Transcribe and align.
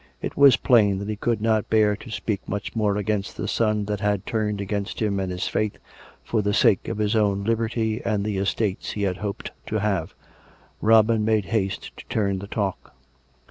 It 0.19 0.35
was 0.35 0.55
plain 0.57 0.97
that 0.97 1.09
he 1.09 1.15
could 1.15 1.43
not 1.43 1.69
bear 1.69 1.95
to 1.97 2.09
speak 2.09 2.41
much 2.49 2.75
more 2.75 2.97
against 2.97 3.37
the 3.37 3.47
son 3.47 3.85
that 3.85 3.99
had 3.99 4.25
turned 4.25 4.59
against 4.59 4.99
him 4.99 5.19
and 5.19 5.31
his 5.31 5.47
Faith, 5.47 5.77
for 6.23 6.41
the 6.41 6.55
sake 6.55 6.87
of 6.87 6.97
his 6.97 7.15
own 7.15 7.43
liberty 7.43 8.01
and 8.03 8.25
the 8.25 8.37
estates 8.39 8.93
he 8.93 9.03
had 9.03 9.17
hoped 9.17 9.51
to 9.67 9.77
have. 9.79 10.15
Robin 10.81 11.23
made 11.23 11.45
haste 11.45 11.95
to 11.97 12.05
turn 12.09 12.39
the 12.39 12.47
talk. 12.47 12.95